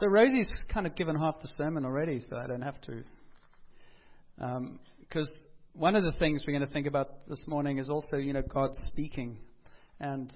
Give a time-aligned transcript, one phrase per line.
[0.00, 3.02] So Rosie's kind of given half the sermon already, so I don't have to.
[5.00, 8.16] Because um, one of the things we're going to think about this morning is also,
[8.16, 9.38] you know, God speaking
[9.98, 10.32] and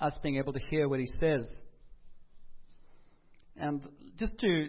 [0.00, 1.48] us being able to hear what He says.
[3.56, 3.84] And
[4.18, 4.68] just to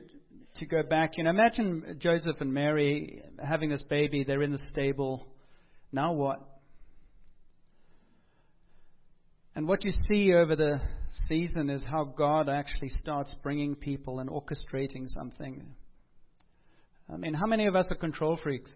[0.55, 4.23] to go back, you know, imagine Joseph and Mary having this baby.
[4.23, 5.27] They're in the stable.
[5.91, 6.39] Now what?
[9.55, 10.81] And what you see over the
[11.27, 15.63] season is how God actually starts bringing people and orchestrating something.
[17.11, 18.71] I mean, how many of us are control freaks?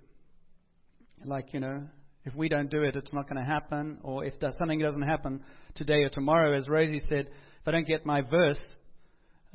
[1.26, 1.84] Like, you know,
[2.26, 4.00] if we don't do it, it's not going to happen.
[4.04, 5.44] Or if something doesn't happen
[5.76, 8.64] today or tomorrow, as Rosie said, if I don't get my verse,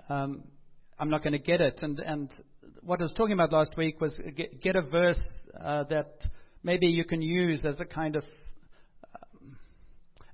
[0.08, 0.45] um,
[0.98, 1.80] I'm not going to get it.
[1.82, 2.30] And, and
[2.82, 5.20] what I was talking about last week was get, get a verse
[5.62, 6.24] uh, that
[6.62, 8.24] maybe you can use as a kind of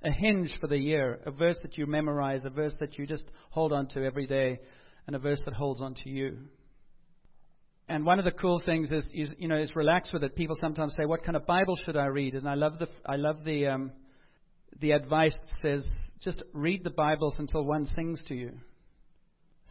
[0.03, 3.25] a hinge for the year, a verse that you memorize, a verse that you just
[3.49, 4.59] hold on to every day,
[5.07, 6.37] and a verse that holds on to you.
[7.89, 10.35] And one of the cool things is, is, you know, is relax with it.
[10.35, 13.17] People sometimes say, "What kind of Bible should I read?" And I love the, I
[13.17, 13.91] love the, um,
[14.79, 15.87] the advice that says,
[16.21, 18.51] "Just read the Bibles until one sings to you."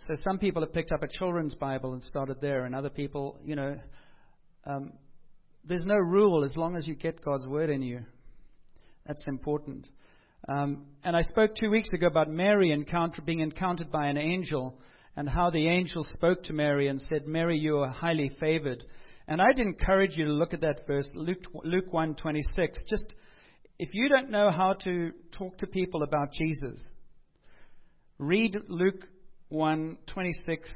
[0.07, 3.39] So some people have picked up a children's Bible and started there, and other people,
[3.45, 3.77] you know,
[4.67, 4.93] um,
[5.65, 8.01] there's no rule as long as you get God's word in you.
[9.07, 9.89] That's important.
[10.49, 14.79] Um, and I spoke two weeks ago about Mary encounter, being encountered by an angel
[15.17, 18.85] and how the angel spoke to Mary and said, Mary, you are highly favored.
[19.29, 22.43] And I'd encourage you to look at that verse, Luke, Luke 1:26.
[22.89, 23.05] Just
[23.79, 26.85] if you don't know how to talk to people about Jesus,
[28.19, 29.07] read Luke
[29.53, 30.73] 1:26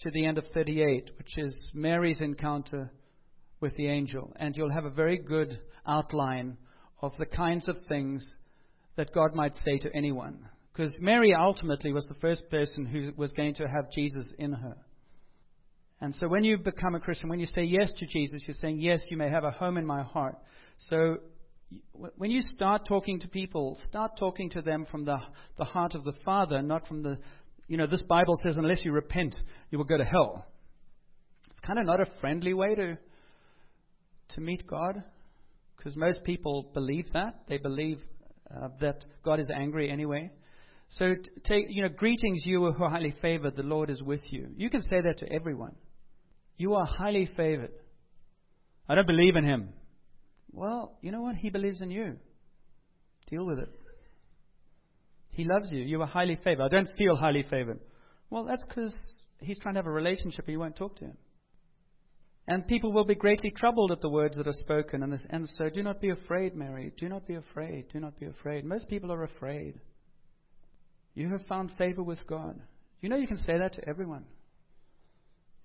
[0.00, 2.90] to the end of 38, which is Mary's encounter
[3.60, 6.56] with the angel, and you'll have a very good outline
[7.00, 8.26] of the kinds of things
[8.96, 10.48] that God might say to anyone.
[10.72, 14.76] Because Mary ultimately was the first person who was going to have Jesus in her.
[16.00, 18.80] And so when you become a Christian, when you say yes to Jesus, you're saying,
[18.80, 20.34] Yes, you may have a home in my heart.
[20.90, 21.18] So
[22.16, 25.18] when you start talking to people, start talking to them from the,
[25.58, 27.18] the heart of the Father, not from the,
[27.68, 29.34] you know, this Bible says, unless you repent,
[29.70, 30.46] you will go to hell.
[31.50, 32.98] It's kind of not a friendly way to,
[34.30, 35.02] to meet God,
[35.76, 37.44] because most people believe that.
[37.48, 38.00] They believe
[38.50, 40.30] uh, that God is angry anyway.
[40.88, 41.14] So,
[41.44, 44.48] take, you know, greetings, you who are highly favored, the Lord is with you.
[44.56, 45.74] You can say that to everyone.
[46.58, 47.72] You are highly favored.
[48.88, 49.70] I don't believe in him.
[50.52, 51.36] Well, you know what?
[51.36, 52.16] He believes in you.
[53.30, 53.70] Deal with it.
[55.30, 55.80] He loves you.
[55.80, 56.64] You are highly favored.
[56.64, 57.80] I don't feel highly favored.
[58.28, 58.94] Well, that's because
[59.40, 61.16] he's trying to have a relationship and you won't talk to him.
[62.48, 65.02] And people will be greatly troubled at the words that are spoken.
[65.02, 66.92] And, and so do not be afraid, Mary.
[66.98, 67.86] Do not be afraid.
[67.92, 68.64] Do not be afraid.
[68.64, 69.80] Most people are afraid.
[71.14, 72.60] You have found favor with God.
[73.00, 74.24] You know you can say that to everyone.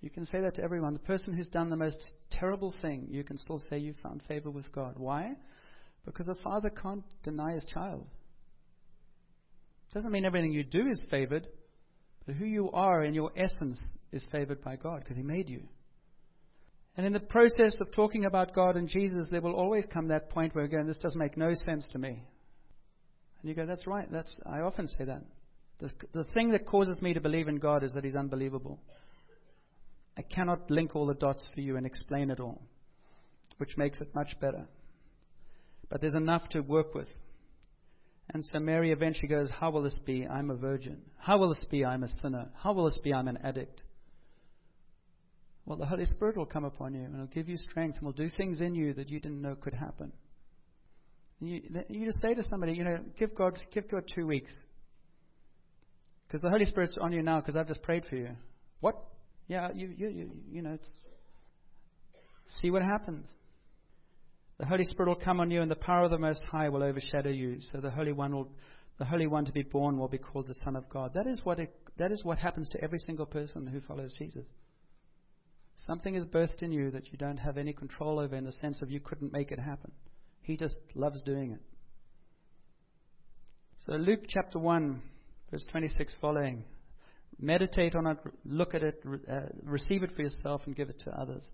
[0.00, 0.92] You can say that to everyone.
[0.92, 1.98] The person who's done the most
[2.30, 4.94] terrible thing, you can still say you found favor with God.
[4.96, 5.32] Why?
[6.04, 8.06] Because a father can't deny his child.
[9.90, 11.48] It doesn't mean everything you do is favored,
[12.26, 13.80] but who you are in your essence
[14.12, 15.62] is favored by God because he made you.
[16.98, 20.30] And in the process of talking about God and Jesus, there will always come that
[20.30, 22.08] point where we go, this doesn't make no sense to me.
[22.08, 24.10] And you go, that's right.
[24.10, 25.22] That's, I often say that.
[25.78, 28.80] The, the thing that causes me to believe in God is that He's unbelievable.
[30.16, 32.60] I cannot link all the dots for you and explain it all,
[33.58, 34.66] which makes it much better.
[35.88, 37.08] But there's enough to work with.
[38.34, 40.26] And so Mary eventually goes, How will this be?
[40.26, 41.02] I'm a virgin.
[41.16, 41.84] How will this be?
[41.84, 42.48] I'm a sinner.
[42.60, 43.14] How will this be?
[43.14, 43.82] I'm an addict.
[45.68, 48.14] Well, the Holy Spirit will come upon you and it'll give you strength and will
[48.14, 50.12] do things in you that you didn't know could happen.
[51.40, 54.50] You, you just say to somebody, you know, give God, give God two weeks.
[56.26, 58.30] Because the Holy Spirit's on you now because I've just prayed for you.
[58.80, 58.96] What?
[59.46, 60.78] Yeah, you, you, you, you know,
[62.60, 63.28] see what happens.
[64.58, 66.82] The Holy Spirit will come on you and the power of the Most High will
[66.82, 67.58] overshadow you.
[67.72, 68.48] So the Holy One will,
[68.98, 71.12] the Holy One to be born will be called the Son of God.
[71.12, 74.46] That is what it, that is what happens to every single person who follows Jesus.
[75.86, 78.82] Something is birthed in you that you don't have any control over in the sense
[78.82, 79.92] of you couldn't make it happen.
[80.42, 81.60] He just loves doing it.
[83.78, 85.00] So, Luke chapter 1,
[85.50, 86.64] verse 26 following.
[87.38, 91.10] Meditate on it, look at it, uh, receive it for yourself, and give it to
[91.12, 91.44] others.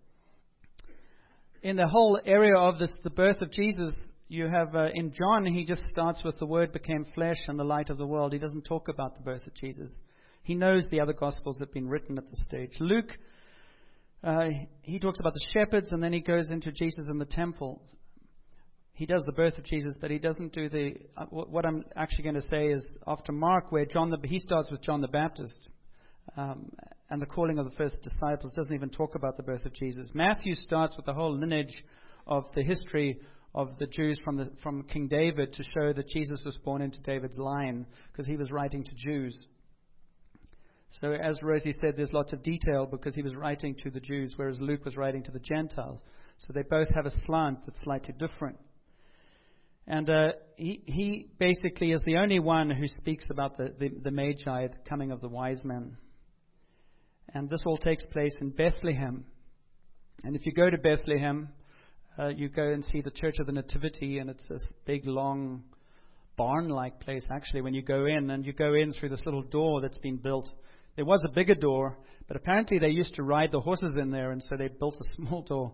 [1.63, 3.95] In the whole area of this, the birth of Jesus,
[4.29, 7.65] you have uh, in John, he just starts with the Word became flesh and the
[7.65, 8.33] light of the world.
[8.33, 9.93] He doesn't talk about the birth of Jesus.
[10.43, 12.73] He knows the other Gospels have been written at this stage.
[12.81, 13.11] Luke
[14.25, 14.49] uh,
[14.83, 17.83] he talks about the shepherds and then he goes into Jesus in the temple.
[18.95, 20.95] He does the birth of Jesus, but he doesn't do the.
[21.17, 24.71] Uh, what I'm actually going to say is after Mark, where John the he starts
[24.71, 25.69] with John the Baptist,
[26.37, 26.71] um,
[27.11, 30.09] and the calling of the first disciples doesn't even talk about the birth of Jesus.
[30.15, 31.85] Matthew starts with the whole lineage
[32.27, 33.19] of the history
[33.55, 37.01] of the Jews from, the, from King David to show that Jesus was born into
[37.03, 39.49] David's line because he was writing to Jews.
[41.01, 44.35] So, as Rosie said, there's lots of detail because he was writing to the Jews,
[44.37, 46.01] whereas Luke was writing to the Gentiles.
[46.39, 48.59] So, they both have a slant that's slightly different.
[49.87, 54.11] And uh, he, he basically is the only one who speaks about the, the, the
[54.11, 55.97] Magi, the coming of the wise men.
[57.35, 59.25] And this all takes place in Bethlehem.
[60.23, 61.49] And if you go to Bethlehem,
[62.19, 65.65] uh, you go and see the Church of the Nativity, and it's this big, long,
[66.37, 68.31] barn like place, actually, when you go in.
[68.31, 70.49] And you go in through this little door that's been built.
[70.97, 71.99] There was a bigger door,
[72.29, 75.05] but apparently they used to ride the horses in there, and so they built a
[75.17, 75.73] small door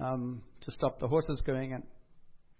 [0.00, 1.82] um, to stop the horses going in.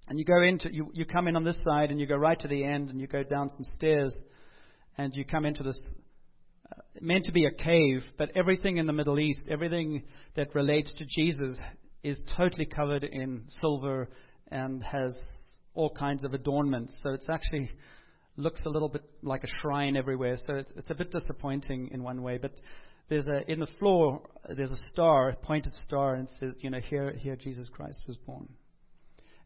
[0.08, 2.38] And you go into, you, you come in on this side, and you go right
[2.40, 4.14] to the end, and you go down some stairs,
[4.98, 5.78] and you come into this
[6.70, 10.02] uh, meant to be a cave, but everything in the Middle East, everything
[10.34, 11.58] that relates to Jesus,
[12.02, 14.08] is totally covered in silver
[14.50, 15.14] and has
[15.74, 16.98] all kinds of adornments.
[17.02, 17.70] So it's actually
[18.36, 20.36] looks a little bit like a shrine everywhere.
[20.46, 22.38] So it's, it's a bit disappointing in one way.
[22.38, 22.52] But
[23.08, 24.22] there's a in the floor
[24.56, 28.02] there's a star, a pointed star, and it says, you know, here here Jesus Christ
[28.06, 28.48] was born.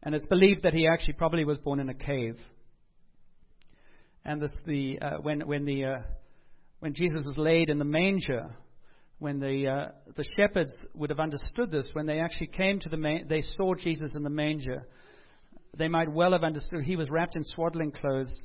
[0.03, 2.37] And it's believed that he actually probably was born in a cave.
[4.23, 5.97] And this the uh, when when the uh,
[6.79, 8.55] when Jesus was laid in the manger,
[9.19, 12.97] when the uh, the shepherds would have understood this, when they actually came to the
[12.97, 14.85] ma- they saw Jesus in the manger,
[15.77, 18.39] they might well have understood he was wrapped in swaddling clothes.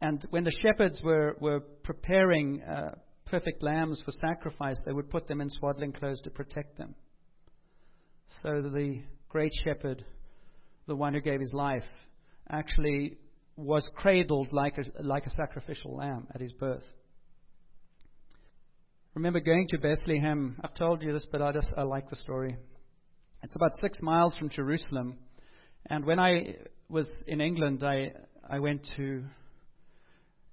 [0.00, 2.94] And when the shepherds were were preparing uh,
[3.26, 6.94] perfect lambs for sacrifice, they would put them in swaddling clothes to protect them.
[8.42, 10.04] So the great shepherd,
[10.86, 11.84] the one who gave his life,
[12.48, 13.18] actually
[13.56, 16.84] was cradled like a, like a sacrificial lamb at his birth
[19.14, 20.56] remember going to Bethlehem.
[20.62, 22.56] I've told you this, but I just I like the story.
[23.42, 25.18] It's about six miles from Jerusalem,
[25.86, 26.56] and when I
[26.88, 28.12] was in England, I
[28.48, 29.24] I went to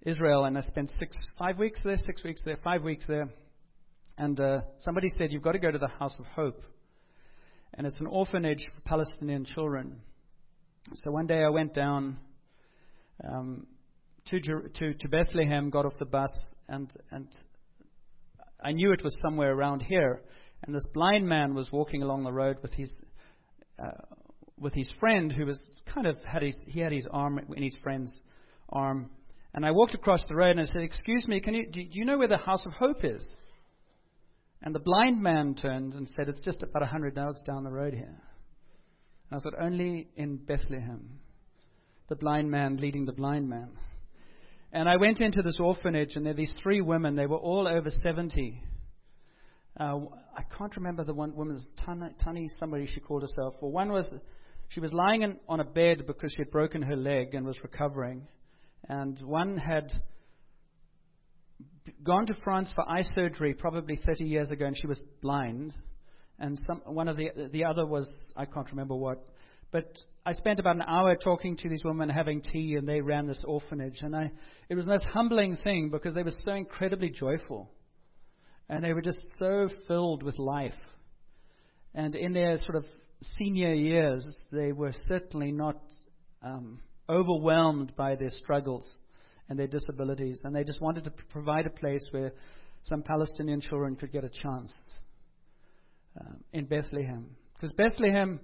[0.05, 3.29] Israel and I spent six five weeks there, six weeks there, five weeks there,
[4.17, 6.61] and uh, somebody said you've got to go to the House of Hope,
[7.73, 10.01] and it's an orphanage for Palestinian children.
[10.93, 12.17] So one day I went down.
[13.27, 13.67] Um,
[14.29, 16.31] to, to, to Bethlehem, got off the bus,
[16.67, 17.27] and, and
[18.63, 20.21] I knew it was somewhere around here.
[20.63, 22.91] And this blind man was walking along the road with his
[23.79, 24.15] uh,
[24.59, 25.59] with his friend, who was
[25.93, 28.11] kind of had his he had his arm in his friend's
[28.69, 29.11] arm.
[29.57, 32.05] And I walked across the road and I said, "Excuse me, can you do, you
[32.05, 33.27] know where the House of Hope is?"
[34.61, 37.71] And the blind man turned and said, "It's just about a hundred yards down the
[37.71, 38.21] road here."
[39.31, 41.21] And I said, "Only in Bethlehem."
[42.07, 43.71] The blind man leading the blind man.
[44.73, 47.15] And I went into this orphanage, and there were these three women.
[47.15, 48.61] They were all over 70.
[49.79, 50.01] Uh,
[50.37, 53.55] I can't remember the one woman's Tunny, somebody she called herself.
[53.59, 54.13] Well, one was
[54.67, 57.57] she was lying in, on a bed because she had broken her leg and was
[57.63, 58.27] recovering,
[58.87, 59.91] and one had
[62.03, 65.73] gone to France for eye surgery probably 30 years ago, and she was blind.
[66.39, 69.25] And some, one of the the other was I can't remember what,
[69.71, 73.27] but I spent about an hour talking to these women, having tea, and they ran
[73.27, 73.99] this orphanage.
[74.01, 74.31] And I,
[74.69, 77.71] it was the most humbling thing because they were so incredibly joyful.
[78.69, 80.73] And they were just so filled with life.
[81.95, 82.85] And in their sort of
[83.21, 85.81] senior years, they were certainly not
[86.43, 88.97] um, overwhelmed by their struggles
[89.49, 90.41] and their disabilities.
[90.43, 92.33] And they just wanted to provide a place where
[92.83, 94.73] some Palestinian children could get a chance
[96.19, 97.27] um, in Bethlehem.
[97.53, 98.39] Because Bethlehem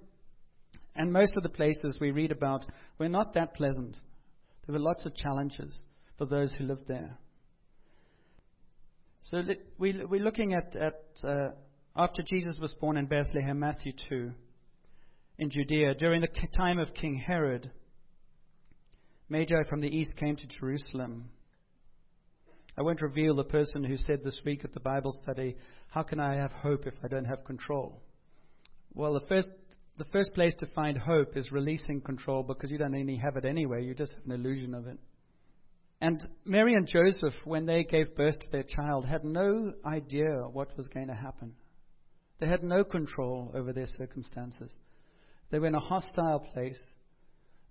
[0.96, 2.64] and most of the places we read about
[2.98, 3.98] were not that pleasant.
[4.66, 5.78] There were lots of challenges
[6.16, 7.18] for those who lived there.
[9.22, 9.42] So
[9.78, 11.48] we, are looking at, at uh,
[11.96, 14.30] after Jesus was born in Bethlehem, Matthew 2,
[15.38, 17.70] in Judea, during the time of King Herod,
[19.28, 21.30] Magi from the east came to Jerusalem.
[22.76, 25.56] I won't reveal the person who said this week at the Bible study,
[25.88, 28.02] How can I have hope if I don't have control?
[28.92, 29.48] Well, the first
[29.96, 33.44] the first place to find hope is releasing control because you don't really have it
[33.44, 33.84] anyway.
[33.84, 34.98] You just have an illusion of it.
[36.00, 40.76] And Mary and Joseph, when they gave birth to their child, had no idea what
[40.76, 41.54] was going to happen.
[42.40, 44.72] They had no control over their circumstances.
[45.50, 46.82] They were in a hostile place.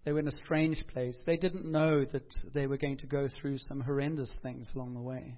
[0.06, 1.18] They were in a strange place.
[1.26, 5.02] They didn't know that they were going to go through some horrendous things along the
[5.02, 5.38] way.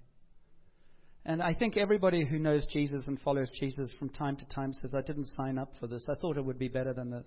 [1.26, 4.94] And I think everybody who knows Jesus and follows Jesus from time to time says,
[4.96, 6.06] I didn't sign up for this.
[6.10, 7.26] I thought it would be better than this.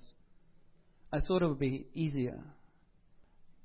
[1.12, 2.38] I thought it would be easier.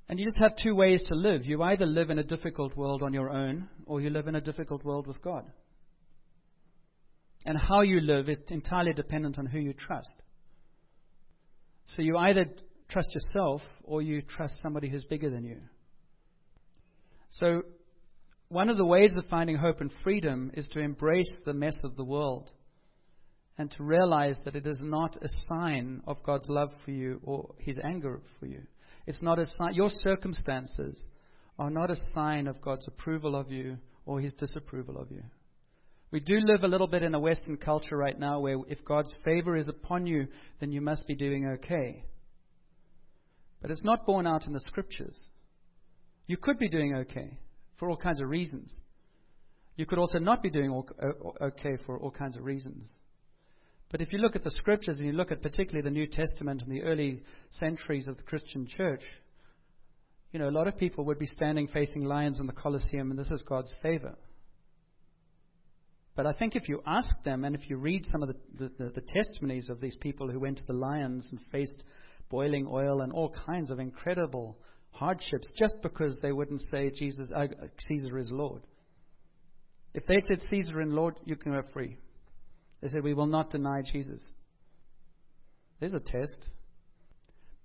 [0.09, 1.45] And you just have two ways to live.
[1.45, 4.41] You either live in a difficult world on your own, or you live in a
[4.41, 5.45] difficult world with God.
[7.45, 10.13] And how you live is entirely dependent on who you trust.
[11.95, 12.45] So you either
[12.93, 15.57] trust yourself or you trust somebody who's bigger than you.
[17.31, 17.63] So,
[18.49, 21.95] one of the ways of finding hope and freedom is to embrace the mess of
[21.95, 22.51] the world
[23.57, 27.55] and to realize that it is not a sign of God's love for you or
[27.57, 28.61] his anger for you.
[29.07, 31.07] It's not a sign, your circumstances
[31.57, 35.23] are not a sign of God's approval of you or his disapproval of you.
[36.11, 39.13] We do live a little bit in a Western culture right now where if God's
[39.25, 40.27] favor is upon you,
[40.59, 42.05] then you must be doing okay.
[43.63, 45.17] But it's not borne out in the scriptures.
[46.27, 47.39] You could be doing okay
[47.77, 48.69] for all kinds of reasons.
[49.77, 50.83] You could also not be doing
[51.41, 52.89] okay for all kinds of reasons.
[53.89, 56.61] But if you look at the scriptures and you look at particularly the New Testament
[56.61, 59.03] and the early centuries of the Christian church,
[60.33, 63.17] you know, a lot of people would be standing facing lions in the Colosseum, and
[63.17, 64.15] this is God's favor.
[66.17, 68.89] But I think if you ask them, and if you read some of the, the,
[68.89, 71.83] the, testimonies of these people who went to the lions and faced
[72.29, 74.57] boiling oil and all kinds of incredible
[74.91, 77.47] hardships just because they wouldn't say Jesus, uh,
[77.87, 78.61] Caesar is Lord.
[79.93, 81.97] If they said Caesar and Lord, you can go free.
[82.81, 84.21] They said, We will not deny Jesus.
[85.79, 86.47] There's a test.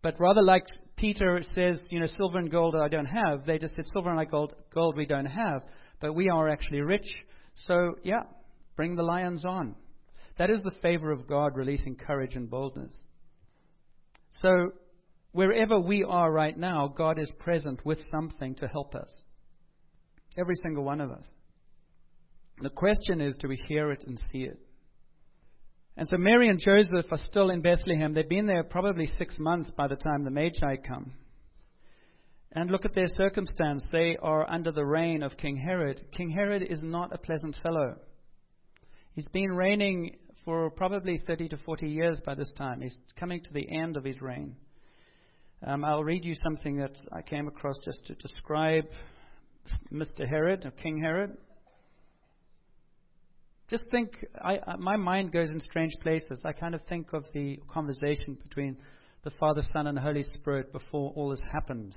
[0.03, 0.65] But rather like
[0.97, 4.31] Peter says, you know, silver and gold I don't have, they just said, silver and
[4.31, 5.62] gold, gold we don't have,
[6.00, 7.07] but we are actually rich.
[7.55, 8.23] So, yeah,
[8.77, 9.75] bring the lions on.
[10.38, 12.93] That is the favor of God releasing courage and boldness.
[14.30, 14.73] So,
[15.32, 19.11] wherever we are right now, God is present with something to help us.
[20.37, 21.28] Every single one of us.
[22.61, 24.58] The question is do we hear it and see it?
[25.97, 28.14] And so Mary and Joseph are still in Bethlehem.
[28.14, 31.12] They've been there probably six months by the time the Magi come.
[32.52, 33.85] And look at their circumstance.
[33.90, 36.02] They are under the reign of King Herod.
[36.16, 37.97] King Herod is not a pleasant fellow.
[39.12, 42.80] He's been reigning for probably 30 to 40 years by this time.
[42.80, 44.57] He's coming to the end of his reign.
[45.66, 48.85] Um, I'll read you something that I came across just to describe
[49.92, 50.28] Mr.
[50.28, 51.37] Herod, or King Herod.
[53.68, 56.40] Just think, I, my mind goes in strange places.
[56.45, 58.76] I kind of think of the conversation between
[59.25, 61.95] the Father, Son, and the Holy Spirit before all this happened.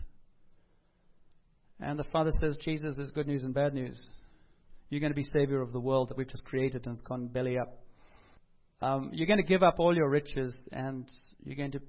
[1.79, 3.99] And the Father says, Jesus is good news and bad news.
[4.89, 7.27] You're going to be Savior of the world that we've just created and it's gone
[7.27, 7.77] belly up.
[8.81, 11.07] Um, you're going to give up all your riches and
[11.43, 11.81] you're going to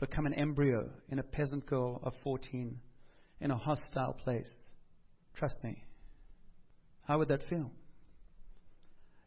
[0.00, 2.78] become an embryo in a peasant girl of 14
[3.40, 4.52] in a hostile place.
[5.36, 5.82] Trust me.
[7.06, 7.70] How would that feel?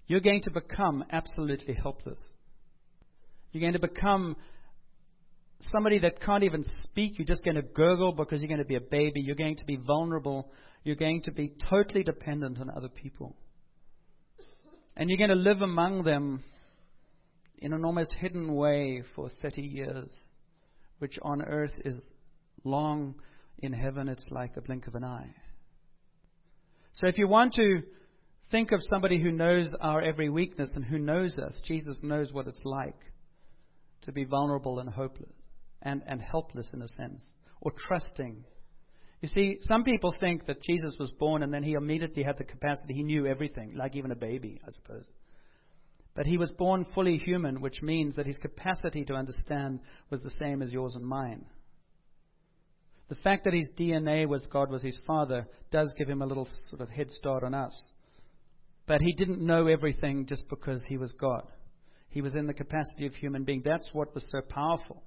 [0.07, 2.19] You're going to become absolutely helpless.
[3.51, 4.35] You're going to become
[5.59, 7.17] somebody that can't even speak.
[7.17, 9.21] You're just going to gurgle because you're going to be a baby.
[9.21, 10.51] You're going to be vulnerable.
[10.83, 13.35] You're going to be totally dependent on other people.
[14.97, 16.43] And you're going to live among them
[17.61, 20.09] in an almost hidden way for 30 years,
[20.99, 22.05] which on earth is
[22.63, 23.15] long.
[23.59, 25.35] In heaven, it's like a blink of an eye.
[26.93, 27.83] So if you want to
[28.51, 31.59] think of somebody who knows our every weakness and who knows us.
[31.65, 32.99] Jesus knows what it's like
[34.03, 35.31] to be vulnerable and hopeless
[35.81, 37.23] and, and helpless in a sense,
[37.61, 38.43] or trusting.
[39.21, 42.43] You see, some people think that Jesus was born and then he immediately had the
[42.43, 45.05] capacity, he knew everything, like even a baby, I suppose.
[46.13, 50.31] But he was born fully human, which means that his capacity to understand was the
[50.31, 51.45] same as yours and mine.
[53.07, 56.47] The fact that his DNA was God was his father does give him a little
[56.69, 57.73] sort of head start on us.
[58.87, 61.43] But he didn't know everything just because he was God.
[62.09, 63.61] He was in the capacity of human being.
[63.63, 65.03] That's what was so powerful.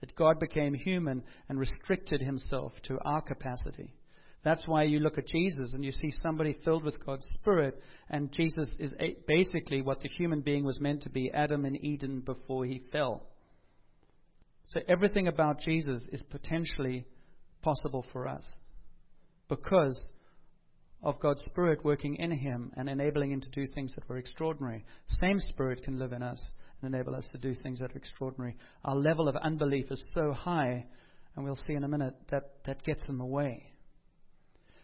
[0.00, 3.94] That God became human and restricted himself to our capacity.
[4.42, 7.78] That's why you look at Jesus and you see somebody filled with God's Spirit,
[8.08, 8.94] and Jesus is
[9.26, 13.26] basically what the human being was meant to be Adam in Eden before he fell.
[14.66, 17.04] So everything about Jesus is potentially
[17.60, 18.48] possible for us
[19.48, 20.08] because
[21.02, 24.84] of God's Spirit working in him and enabling him to do things that were extraordinary.
[25.06, 26.42] Same Spirit can live in us
[26.80, 28.56] and enable us to do things that are extraordinary.
[28.84, 30.86] Our level of unbelief is so high,
[31.36, 33.66] and we'll see in a minute, that that gets in the way.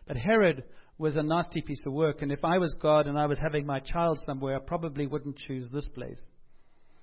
[0.06, 0.64] But Herod
[0.98, 3.66] was a nasty piece of work, and if I was God and I was having
[3.66, 6.20] my child somewhere, I probably wouldn't choose this place.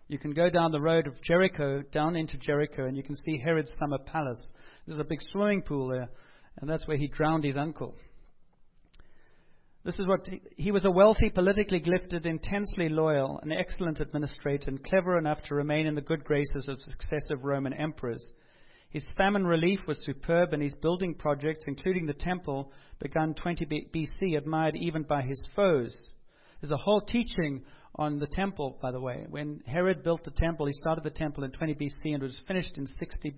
[0.07, 3.37] You can go down the road of Jericho, down into Jericho, and you can see
[3.37, 4.43] Herod's summer palace.
[4.85, 6.09] There's a big swimming pool there,
[6.59, 7.95] and that's where he drowned his uncle.
[9.85, 14.83] This is what he, was a wealthy, politically gifted, intensely loyal, an excellent administrator, and
[14.83, 18.25] clever enough to remain in the good graces of successive Roman emperors.
[18.93, 24.37] His famine relief was superb, and his building projects, including the temple, begun 20 BC,
[24.37, 25.97] admired even by his foes.
[26.61, 27.63] There's a whole teaching
[27.95, 29.25] on the temple, by the way.
[29.27, 32.77] When Herod built the temple, he started the temple in 20 BC and was finished
[32.77, 33.29] in 60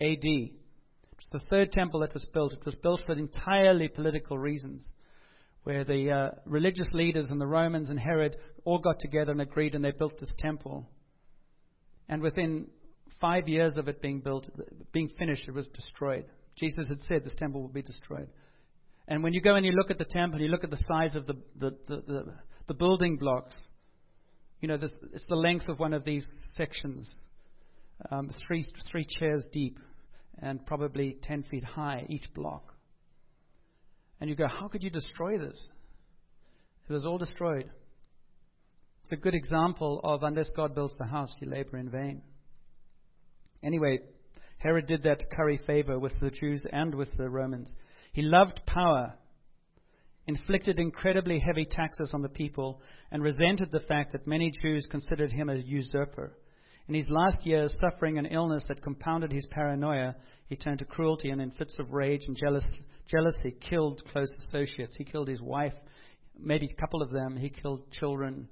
[0.00, 0.24] AD.
[0.24, 2.52] It's the third temple that was built.
[2.52, 4.84] It was built for entirely political reasons,
[5.62, 9.76] where the uh, religious leaders and the Romans and Herod all got together and agreed,
[9.76, 10.88] and they built this temple.
[12.08, 12.66] And within
[13.24, 14.46] five years of it being built,
[14.92, 16.26] being finished, it was destroyed.
[16.56, 18.28] Jesus had said this temple will be destroyed.
[19.08, 21.16] And when you go and you look at the temple, you look at the size
[21.16, 22.24] of the, the, the, the,
[22.68, 23.58] the building blocks.
[24.60, 27.08] You know, this, it's the length of one of these sections,
[28.10, 29.78] um, three, three chairs deep
[30.42, 32.74] and probably 10 feet high, each block.
[34.20, 35.58] And you go, how could you destroy this?
[36.90, 37.70] It was all destroyed.
[39.02, 42.20] It's a good example of unless God builds the house, you labor in vain.
[43.64, 43.98] Anyway,
[44.58, 47.74] Herod did that to curry favor with the Jews and with the Romans.
[48.12, 49.14] He loved power,
[50.26, 52.80] inflicted incredibly heavy taxes on the people,
[53.10, 56.36] and resented the fact that many Jews considered him a usurper.
[56.86, 60.14] In his last years, suffering an illness that compounded his paranoia,
[60.48, 62.66] he turned to cruelty and, in fits of rage and jealous,
[63.10, 64.94] jealousy, killed close associates.
[64.96, 65.74] He killed his wife,
[66.38, 67.38] maybe a couple of them.
[67.38, 68.48] He killed children.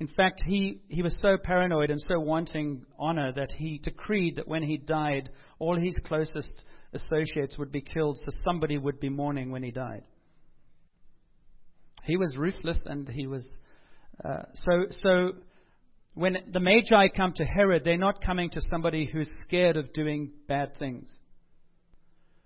[0.00, 4.48] In fact, he, he was so paranoid and so wanting honor that he decreed that
[4.48, 9.50] when he died, all his closest associates would be killed, so somebody would be mourning
[9.50, 10.02] when he died.
[12.04, 13.46] He was ruthless and he was.
[14.24, 15.32] Uh, so, so
[16.14, 20.32] when the Magi come to Herod, they're not coming to somebody who's scared of doing
[20.48, 21.12] bad things.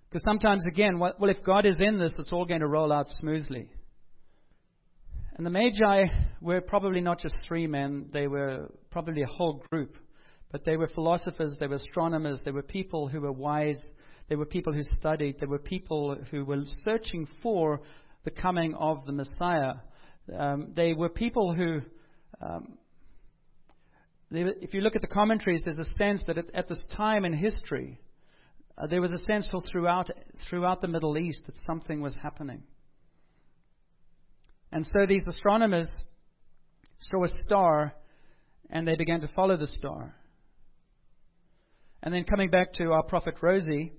[0.09, 3.09] Because sometimes, again, well, if God is in this, it's all going to roll out
[3.09, 3.69] smoothly.
[5.39, 6.07] And the Magi
[6.41, 9.97] were probably not just three men, they were probably a whole group.
[10.51, 13.81] But they were philosophers, they were astronomers, they were people who were wise,
[14.29, 17.83] they were people who studied, they were people who were searching for
[18.25, 19.75] the coming of the Messiah.
[20.37, 21.83] Um, they were people who
[22.41, 22.77] um,
[24.31, 27.33] if you look at the commentaries, there's a sense that at, at this time in
[27.33, 27.99] history,
[28.77, 30.11] uh, there was a sense throughout,
[30.49, 32.63] throughout the Middle East that something was happening.
[34.73, 35.89] And so these astronomers
[36.99, 37.95] saw a star
[38.71, 40.15] and they began to follow the star.
[42.03, 43.93] And then coming back to our prophet Rosie,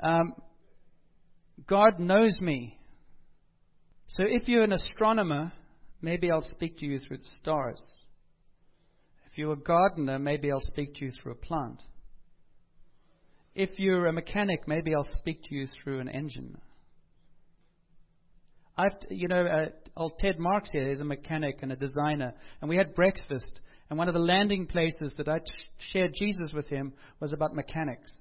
[0.00, 0.34] um,
[1.66, 2.78] God knows me.
[4.08, 5.52] So if you're an astronomer,
[6.00, 7.80] maybe I'll speak to you through the stars.
[9.30, 11.82] If you're a gardener, maybe I'll speak to you through a plant.
[13.54, 16.58] If you're a mechanic, maybe I'll speak to you through an engine.
[18.78, 22.70] I've, you know, uh, old Ted Marks here is a mechanic and a designer, and
[22.70, 23.60] we had breakfast.
[23.90, 25.40] And one of the landing places that I
[25.92, 28.12] shared Jesus with him was about mechanics.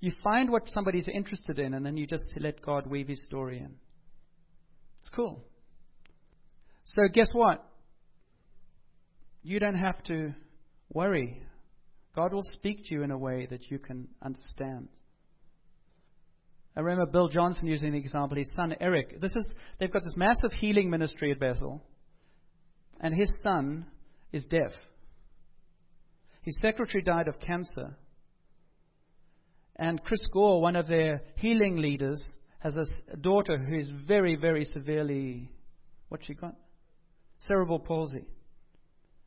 [0.00, 3.58] You find what somebody's interested in, and then you just let God weave his story
[3.58, 3.76] in.
[5.00, 5.44] It's cool.
[6.84, 7.64] So, guess what?
[9.42, 10.34] You don't have to
[10.92, 11.42] worry.
[12.16, 14.88] God will speak to you in a way that you can understand.
[16.76, 18.36] I remember Bill Johnson using the example.
[18.36, 19.20] His son Eric.
[19.20, 21.82] This is they've got this massive healing ministry at Bethel,
[23.00, 23.86] and his son
[24.32, 24.72] is deaf.
[26.42, 27.96] His secretary died of cancer,
[29.76, 32.22] and Chris Gore, one of their healing leaders,
[32.58, 35.50] has a daughter who is very, very severely,
[36.08, 36.54] what's she got
[37.40, 38.24] cerebral palsy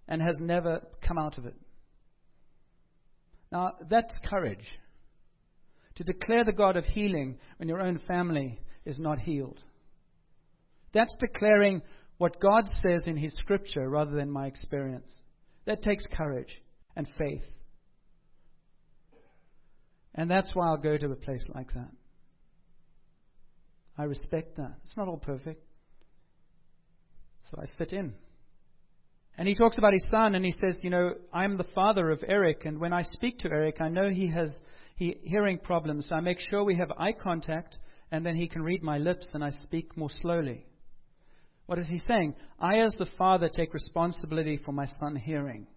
[0.07, 1.55] and has never come out of it.
[3.51, 4.65] Now, that's courage.
[5.99, 9.59] To declare the God of healing when your own family is not healed.
[10.93, 11.81] That's declaring
[12.19, 15.13] what God says in His Scripture rather than my experience.
[15.65, 16.61] That takes courage
[16.95, 17.43] and faith.
[20.15, 21.89] And that's why I'll go to a place like that.
[23.97, 24.77] I respect that.
[24.85, 25.61] It's not all perfect.
[27.51, 28.13] So I fit in.
[29.37, 32.23] And he talks about his son and he says, You know, I'm the father of
[32.25, 34.49] Eric, and when I speak to Eric, I know he has
[34.99, 37.77] he, hearing problems, so I make sure we have eye contact,
[38.11, 40.65] and then he can read my lips and I speak more slowly.
[41.67, 42.35] What is he saying?
[42.59, 45.67] I, as the father, take responsibility for my son hearing.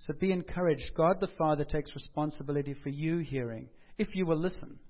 [0.00, 0.90] So be encouraged.
[0.96, 4.80] God the Father takes responsibility for you hearing, if you will listen.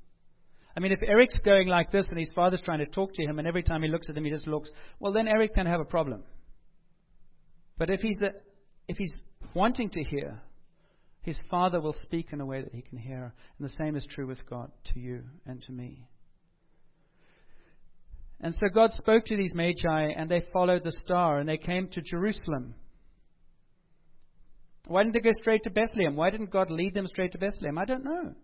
[0.74, 3.38] I mean, if Eric's going like this and his father's trying to talk to him,
[3.38, 5.80] and every time he looks at him, he just looks, well, then Eric can have
[5.80, 6.22] a problem.
[7.76, 8.30] But if he's, a,
[8.88, 9.12] if he's
[9.52, 10.40] wanting to hear,
[11.22, 13.34] his father will speak in a way that he can hear.
[13.58, 16.06] And the same is true with God, to you and to me.
[18.40, 21.88] And so God spoke to these magi, and they followed the star, and they came
[21.88, 22.74] to Jerusalem.
[24.86, 26.16] Why didn't they go straight to Bethlehem?
[26.16, 27.76] Why didn't God lead them straight to Bethlehem?
[27.76, 28.34] I don't know.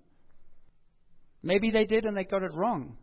[1.42, 2.96] Maybe they did and they got it wrong.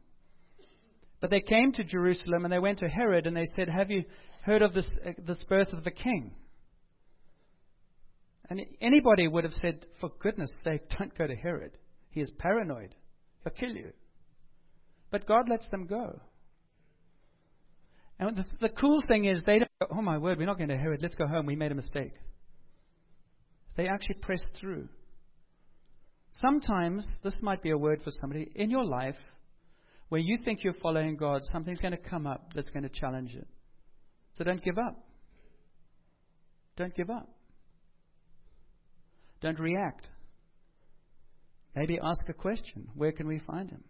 [1.20, 4.04] But they came to Jerusalem and they went to Herod and they said, Have you
[4.44, 6.36] heard of this, uh, this birth of the king?
[8.50, 11.78] And anybody would have said, For goodness sake, don't go to Herod.
[12.10, 12.94] He is paranoid.
[13.44, 13.92] He'll kill you.
[15.12, 16.20] But God lets them go.
[18.20, 20.70] And the, the cool thing is, they don't go, Oh my word, we're not going
[20.70, 21.02] to Herod.
[21.02, 21.46] Let's go home.
[21.46, 22.14] We made a mistake.
[23.76, 24.88] They actually press through.
[26.34, 29.16] Sometimes, this might be a word for somebody, in your life,
[30.10, 33.36] where you think you're following God, something's going to come up that's going to challenge
[33.36, 33.48] it.
[34.34, 34.96] So don't give up.
[36.76, 37.30] Don't give up.
[39.44, 40.10] Don't react.
[41.76, 43.84] Maybe ask a question Where can we find him?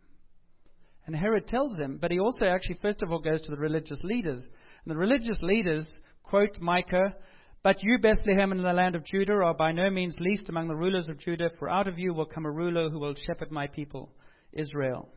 [1.06, 4.00] And Herod tells them, but he also actually, first of all, goes to the religious
[4.04, 4.40] leaders.
[4.84, 5.88] And the religious leaders
[6.24, 7.14] quote Micah
[7.62, 10.76] But you, Bethlehem, in the land of Judah, are by no means least among the
[10.76, 13.68] rulers of Judah, for out of you will come a ruler who will shepherd my
[13.68, 14.10] people,
[14.54, 15.08] Israel.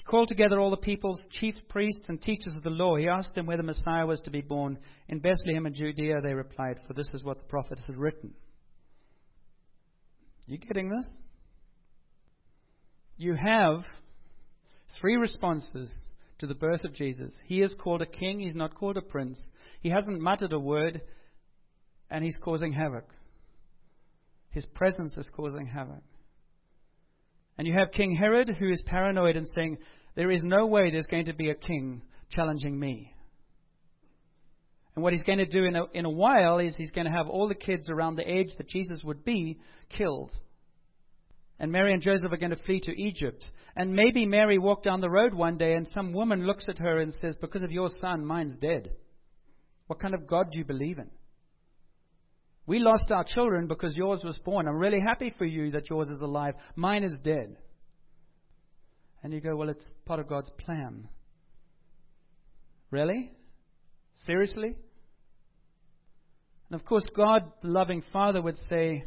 [0.00, 2.96] He called together all the people's chief priests and teachers of the law.
[2.96, 4.78] He asked them where the Messiah was to be born.
[5.08, 8.32] In Bethlehem in Judea, they replied, for this is what the prophets had written.
[10.46, 11.06] You getting this?
[13.18, 13.84] You have
[14.98, 15.92] three responses
[16.38, 17.34] to the birth of Jesus.
[17.44, 19.38] He is called a king, he's not called a prince.
[19.82, 21.02] He hasn't muttered a word,
[22.10, 23.04] and he's causing havoc.
[24.48, 26.02] His presence is causing havoc.
[27.60, 29.76] And you have King Herod who is paranoid and saying,
[30.14, 33.12] There is no way there's going to be a king challenging me.
[34.94, 37.12] And what he's going to do in a, in a while is he's going to
[37.12, 39.58] have all the kids around the age that Jesus would be
[39.90, 40.32] killed.
[41.58, 43.44] And Mary and Joseph are going to flee to Egypt.
[43.76, 47.00] And maybe Mary walked down the road one day and some woman looks at her
[47.00, 48.90] and says, Because of your son, mine's dead.
[49.86, 51.10] What kind of God do you believe in?
[52.70, 54.68] We lost our children because yours was born.
[54.68, 56.54] I'm really happy for you that yours is alive.
[56.76, 57.56] Mine is dead.
[59.24, 61.08] And you go, well, it's part of God's plan.
[62.92, 63.32] Really?
[64.24, 64.76] Seriously?
[66.70, 69.02] And of course, God, the loving Father, would say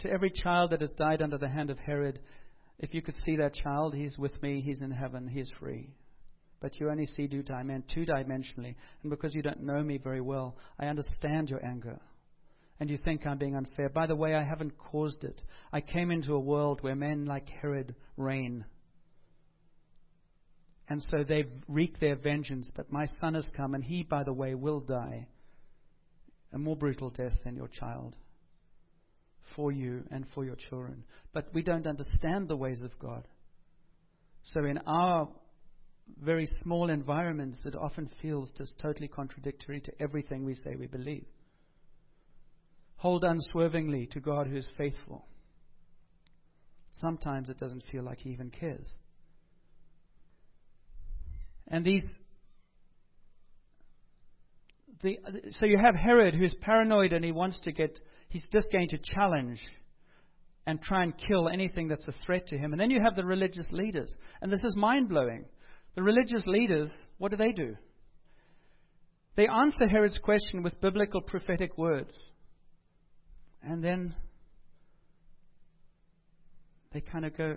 [0.00, 2.18] to every child that has died under the hand of Herod,
[2.80, 5.94] if you could see that child, he's with me, he's in heaven, he's free.
[6.60, 8.74] But you only see two dimensionally.
[9.04, 12.00] And because you don't know me very well, I understand your anger
[12.82, 13.88] and you think I'm being unfair.
[13.88, 15.40] By the way, I haven't caused it.
[15.72, 18.64] I came into a world where men like Herod reign.
[20.88, 22.68] And so they wreak their vengeance.
[22.74, 25.28] But my son has come, and he, by the way, will die
[26.52, 28.16] a more brutal death than your child
[29.54, 31.04] for you and for your children.
[31.32, 33.28] But we don't understand the ways of God.
[34.42, 35.28] So in our
[36.20, 41.26] very small environments, it often feels just totally contradictory to everything we say we believe.
[42.96, 45.26] Hold unswervingly to God who is faithful.
[46.98, 48.88] Sometimes it doesn't feel like He even cares.
[51.68, 52.04] And these.
[55.02, 55.18] The,
[55.52, 57.98] so you have Herod who's paranoid and he wants to get.
[58.28, 59.60] He's just going to challenge
[60.66, 62.72] and try and kill anything that's a threat to him.
[62.72, 64.16] And then you have the religious leaders.
[64.40, 65.44] And this is mind blowing.
[65.96, 67.76] The religious leaders, what do they do?
[69.34, 72.16] They answer Herod's question with biblical prophetic words.
[73.62, 74.14] And then
[76.92, 77.56] they kind of go,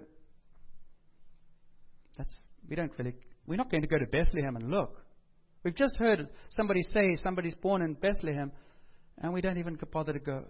[2.18, 2.36] that's,
[2.70, 3.16] we don't really,
[3.48, 5.02] we're not going to go to Bethlehem and look.
[5.64, 8.52] We've just heard somebody say somebody's born in Bethlehem,
[9.18, 10.44] and we don't even bother to go.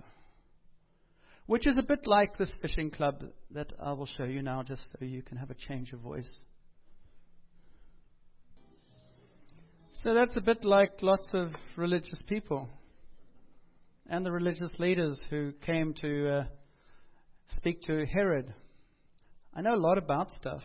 [1.45, 4.81] Which is a bit like this fishing club that I will show you now, just
[4.91, 6.27] so you can have a change of voice.
[10.03, 12.69] So that's a bit like lots of religious people
[14.09, 16.43] and the religious leaders who came to uh,
[17.47, 18.53] speak to Herod.
[19.53, 20.61] I know a lot about stuff.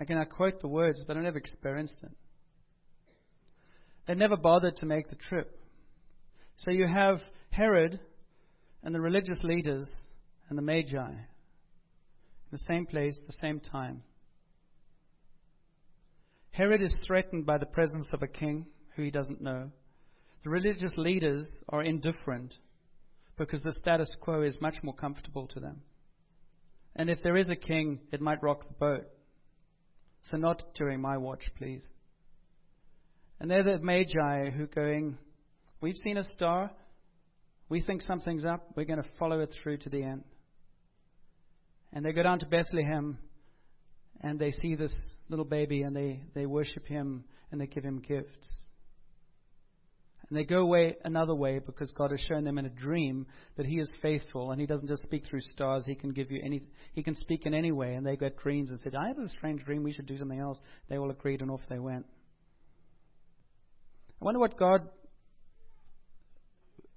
[0.00, 2.10] I can quote the words, but I never experienced it.
[4.06, 5.58] They never bothered to make the trip.
[6.54, 8.00] So you have Herod
[8.82, 9.90] and the religious leaders
[10.48, 11.18] and the Magi in
[12.50, 14.02] the same place, the same time.
[16.50, 19.70] Herod is threatened by the presence of a king who he doesn't know.
[20.44, 22.56] The religious leaders are indifferent
[23.36, 25.82] because the status quo is much more comfortable to them.
[26.96, 29.06] And if there is a king, it might rock the boat.
[30.30, 31.84] So not during my watch, please.
[33.40, 35.18] And they're the magi who are going,
[35.80, 36.70] we've seen a star,
[37.68, 40.24] we think something's up, we're going to follow it through to the end.
[41.92, 43.18] And they go down to Bethlehem
[44.20, 44.94] and they see this
[45.28, 48.48] little baby and they, they worship him and they give him gifts.
[50.32, 53.26] And they go away another way because God has shown them in a dream
[53.58, 55.84] that He is faithful and He doesn't just speak through stars.
[55.84, 56.62] He can give you any,
[56.94, 57.92] He can speak in any way.
[57.92, 59.82] And they got dreams and said, I had a strange dream.
[59.82, 60.58] We should do something else.
[60.88, 62.06] They all agreed and off they went.
[64.22, 64.88] I wonder what God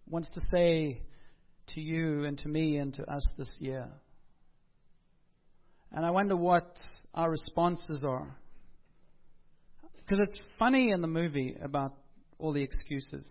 [0.07, 1.01] wants to say
[1.73, 3.89] to you and to me and to us this year.
[5.91, 6.73] And I wonder what
[7.13, 8.37] our responses are.
[9.97, 11.95] Because it's funny in the movie about
[12.39, 13.25] all the excuses.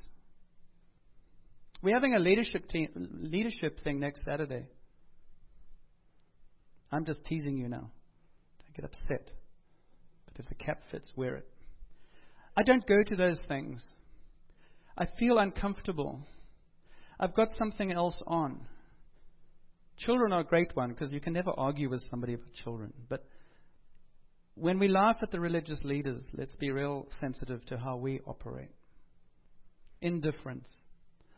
[1.83, 2.89] We're having a leadership team,
[3.21, 4.67] leadership thing next Saturday.
[6.91, 7.91] I'm just teasing you now.
[8.61, 9.33] Don't get upset.
[10.27, 11.47] But if the cap fits, wear it.
[12.57, 13.85] I don't go to those things.
[14.97, 16.21] I feel uncomfortable.
[17.19, 18.61] I've got something else on.
[19.99, 22.93] Children are a great one because you can never argue with somebody about children.
[23.09, 23.25] But
[24.55, 28.71] when we laugh at the religious leaders, let's be real sensitive to how we operate.
[30.05, 30.69] Indifference.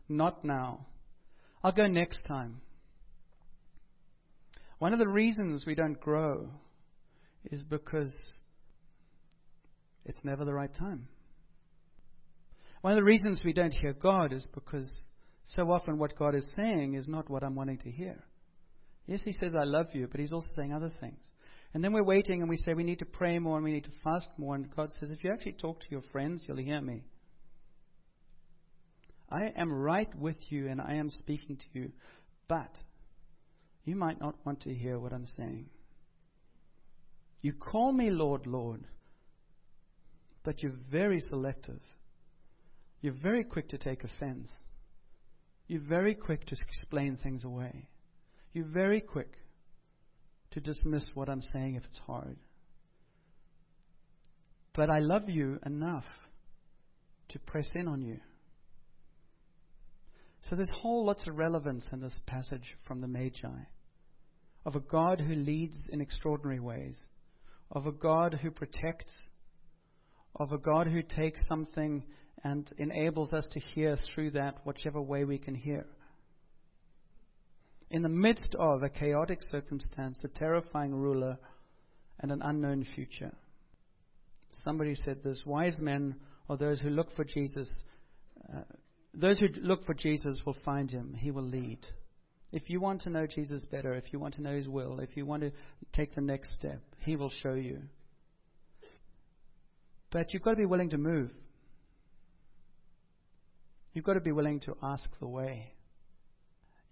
[0.08, 0.86] Not now.
[1.62, 2.60] I'll go next time.
[4.80, 6.50] One of the reasons we don't grow
[7.44, 8.12] is because
[10.04, 11.06] it's never the right time.
[12.80, 14.92] One of the reasons we don't hear God is because
[15.44, 18.22] so often what God is saying is not what I'm wanting to hear.
[19.06, 21.24] Yes, He says, I love you, but He's also saying other things.
[21.72, 23.84] And then we're waiting and we say we need to pray more and we need
[23.84, 24.56] to fast more.
[24.56, 27.04] And God says, if you actually talk to your friends, you'll hear me.
[29.30, 31.92] I am right with you and I am speaking to you,
[32.48, 32.70] but
[33.84, 35.66] you might not want to hear what I'm saying.
[37.42, 38.84] You call me Lord, Lord,
[40.44, 41.80] but you're very selective.
[43.00, 44.48] You're very quick to take offense.
[45.68, 47.88] You're very quick to explain things away.
[48.52, 49.32] You're very quick
[50.52, 52.36] to dismiss what I'm saying if it's hard.
[54.72, 56.04] But I love you enough
[57.30, 58.18] to press in on you.
[60.48, 63.48] So there's whole lots of relevance in this passage from the Magi
[64.64, 66.98] of a God who leads in extraordinary ways,
[67.70, 69.12] of a God who protects,
[70.34, 72.04] of a God who takes something
[72.44, 75.86] and enables us to hear through that whichever way we can hear.
[77.90, 81.38] In the midst of a chaotic circumstance, a terrifying ruler,
[82.20, 83.32] and an unknown future.
[84.64, 86.16] Somebody said this wise men
[86.48, 87.68] are those who look for Jesus.
[88.52, 88.62] Uh,
[89.16, 91.16] those who look for Jesus will find him.
[91.18, 91.78] He will lead.
[92.52, 95.16] If you want to know Jesus better, if you want to know his will, if
[95.16, 95.52] you want to
[95.92, 97.82] take the next step, he will show you.
[100.10, 101.30] But you've got to be willing to move.
[103.92, 105.72] You've got to be willing to ask the way.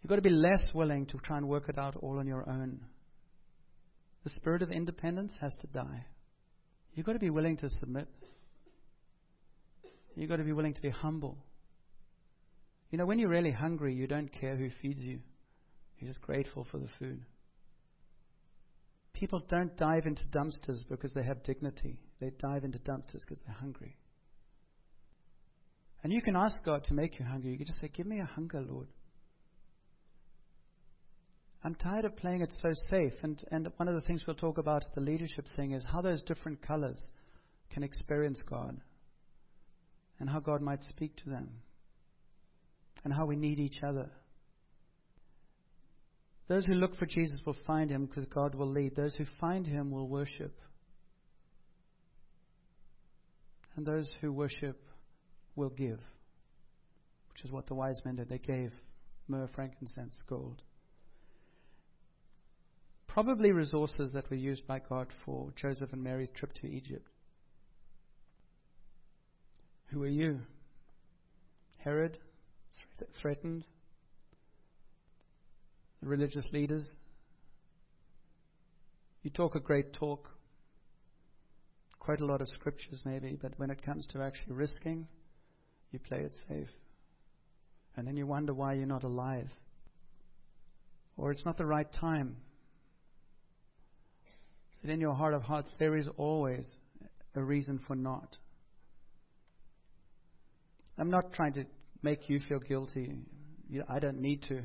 [0.02, 2.48] You've got to be less willing to try and work it out all on your
[2.48, 2.80] own.
[4.24, 6.06] The spirit of independence has to die.
[6.94, 8.08] You've got to be willing to submit.
[10.16, 11.38] You've got to be willing to be humble.
[12.94, 15.18] You know, when you're really hungry, you don't care who feeds you.
[15.98, 17.24] You're just grateful for the food.
[19.12, 21.98] People don't dive into dumpsters because they have dignity.
[22.20, 23.96] They dive into dumpsters because they're hungry.
[26.04, 27.50] And you can ask God to make you hungry.
[27.50, 28.86] You can just say, Give me a hunger, Lord.
[31.64, 33.14] I'm tired of playing it so safe.
[33.24, 36.22] And, and one of the things we'll talk about the leadership thing is how those
[36.22, 37.10] different colors
[37.72, 38.80] can experience God
[40.20, 41.50] and how God might speak to them
[43.02, 44.10] and how we need each other.
[46.48, 48.94] Those who look for Jesus will find him because God will lead.
[48.94, 50.58] Those who find him will worship.
[53.76, 54.80] And those who worship
[55.56, 56.00] will give,
[57.32, 58.28] which is what the wise men did.
[58.28, 58.72] They gave
[59.26, 60.62] myrrh, frankincense, gold.
[63.08, 67.08] Probably resources that were used by God for Joseph and Mary's trip to Egypt.
[69.86, 70.40] Who are you?
[71.78, 72.18] Herod,
[73.20, 73.64] threatened.
[76.02, 76.84] The religious leaders.
[79.22, 80.30] You talk a great talk,
[81.98, 85.06] quite a lot of scriptures maybe, but when it comes to actually risking,
[85.92, 86.68] you play it safe.
[87.96, 89.48] And then you wonder why you're not alive.
[91.16, 92.36] Or it's not the right time.
[94.82, 96.68] But in your heart of hearts, there is always
[97.34, 98.36] a reason for not.
[100.98, 101.64] I'm not trying to
[102.04, 103.18] make you feel guilty.
[103.88, 104.62] I don't need to.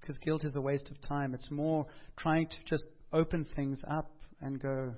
[0.00, 1.32] Because guilt is a waste of time.
[1.32, 1.86] It's more
[2.18, 4.94] trying to just open things up and go,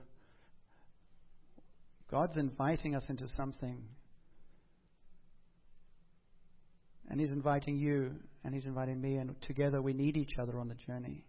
[2.11, 3.83] God's inviting us into something
[7.09, 8.13] and He's inviting you,
[8.45, 11.25] and He's inviting me, and together we need each other on the journey.